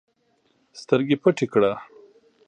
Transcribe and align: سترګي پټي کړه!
سترګي 0.79 1.15
پټي 1.21 1.45
کړه! 1.53 1.71